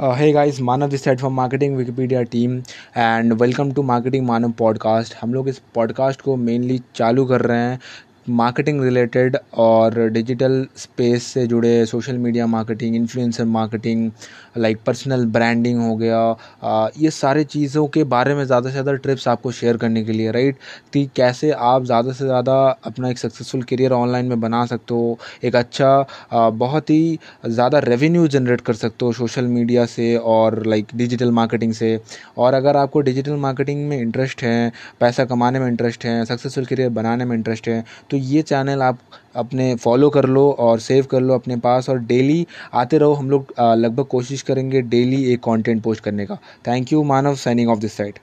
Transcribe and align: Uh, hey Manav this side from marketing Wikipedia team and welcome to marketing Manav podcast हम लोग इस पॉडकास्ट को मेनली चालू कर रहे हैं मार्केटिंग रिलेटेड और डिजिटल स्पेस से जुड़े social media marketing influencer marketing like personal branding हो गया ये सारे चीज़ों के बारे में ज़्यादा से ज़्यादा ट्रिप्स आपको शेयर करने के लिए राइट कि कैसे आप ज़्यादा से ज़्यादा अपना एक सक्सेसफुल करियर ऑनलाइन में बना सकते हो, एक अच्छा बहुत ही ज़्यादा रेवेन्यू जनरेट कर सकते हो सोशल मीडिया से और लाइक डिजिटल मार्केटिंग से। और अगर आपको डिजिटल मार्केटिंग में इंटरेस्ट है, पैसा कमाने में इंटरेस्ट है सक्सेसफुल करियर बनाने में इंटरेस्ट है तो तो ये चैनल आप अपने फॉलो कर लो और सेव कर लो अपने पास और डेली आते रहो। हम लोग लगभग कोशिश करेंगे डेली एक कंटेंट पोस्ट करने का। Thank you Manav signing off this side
Uh, 0.00 0.14
hey 0.14 0.60
Manav 0.60 0.88
this 0.88 1.04
side 1.04 1.18
from 1.18 1.34
marketing 1.34 1.76
Wikipedia 1.76 2.22
team 2.22 2.58
and 2.96 3.32
welcome 3.32 3.72
to 3.72 3.82
marketing 3.82 4.26
Manav 4.26 4.50
podcast 4.50 5.14
हम 5.22 5.34
लोग 5.34 5.48
इस 5.48 5.60
पॉडकास्ट 5.74 6.20
को 6.20 6.36
मेनली 6.36 6.80
चालू 6.94 7.24
कर 7.24 7.40
रहे 7.40 7.58
हैं 7.58 7.80
मार्केटिंग 8.28 8.82
रिलेटेड 8.82 9.36
और 9.54 9.98
डिजिटल 10.10 10.66
स्पेस 10.76 11.22
से 11.24 11.46
जुड़े 11.46 11.84
social 11.86 12.16
media 12.18 12.46
marketing 12.46 12.96
influencer 12.96 13.44
marketing 13.46 14.10
like 14.56 14.78
personal 14.86 15.24
branding 15.26 15.80
हो 15.80 15.94
गया 15.96 16.90
ये 16.98 17.10
सारे 17.10 17.44
चीज़ों 17.44 17.86
के 17.88 18.04
बारे 18.06 18.34
में 18.34 18.44
ज़्यादा 18.44 18.68
से 18.68 18.72
ज़्यादा 18.72 18.92
ट्रिप्स 18.96 19.26
आपको 19.28 19.50
शेयर 19.52 19.76
करने 19.76 20.02
के 20.04 20.12
लिए 20.12 20.30
राइट 20.32 20.56
कि 20.92 21.04
कैसे 21.16 21.50
आप 21.50 21.84
ज़्यादा 21.84 22.12
से 22.12 22.24
ज़्यादा 22.24 22.56
अपना 22.86 23.10
एक 23.10 23.18
सक्सेसफुल 23.18 23.62
करियर 23.62 23.92
ऑनलाइन 23.92 24.26
में 24.26 24.40
बना 24.40 24.64
सकते 24.66 24.94
हो, 24.94 25.18
एक 25.44 25.56
अच्छा 25.56 26.06
बहुत 26.32 26.90
ही 26.90 27.18
ज़्यादा 27.46 27.78
रेवेन्यू 27.78 28.26
जनरेट 28.28 28.60
कर 28.60 28.74
सकते 28.74 29.04
हो 29.04 29.12
सोशल 29.12 29.46
मीडिया 29.46 29.84
से 29.86 30.16
और 30.16 30.62
लाइक 30.66 30.86
डिजिटल 30.96 31.30
मार्केटिंग 31.32 31.72
से। 31.72 31.98
और 32.38 32.54
अगर 32.54 32.76
आपको 32.76 33.00
डिजिटल 33.00 33.36
मार्केटिंग 33.36 33.88
में 33.88 33.98
इंटरेस्ट 33.98 34.42
है, 34.42 34.72
पैसा 35.00 35.24
कमाने 35.24 35.58
में 35.60 35.66
इंटरेस्ट 35.68 36.04
है 36.04 36.24
सक्सेसफुल 36.24 36.64
करियर 36.66 36.88
बनाने 36.90 37.24
में 37.24 37.36
इंटरेस्ट 37.36 37.68
है 37.68 37.84
तो 38.10 38.15
तो 38.16 38.20
ये 38.22 38.42
चैनल 38.42 38.82
आप 38.82 38.98
अपने 39.36 39.74
फॉलो 39.76 40.08
कर 40.10 40.24
लो 40.26 40.50
और 40.60 40.78
सेव 40.80 41.06
कर 41.06 41.20
लो 41.20 41.34
अपने 41.34 41.56
पास 41.60 41.88
और 41.90 41.98
डेली 42.02 42.46
आते 42.74 42.98
रहो। 42.98 43.14
हम 43.14 43.30
लोग 43.30 43.52
लगभग 43.60 44.04
कोशिश 44.10 44.42
करेंगे 44.42 44.82
डेली 44.84 45.22
एक 45.32 45.40
कंटेंट 45.44 45.82
पोस्ट 45.82 46.04
करने 46.04 46.26
का। 46.26 46.38
Thank 46.66 46.92
you 46.92 47.02
Manav 47.04 47.34
signing 47.36 47.70
off 47.70 47.78
this 47.78 47.96
side 47.96 48.18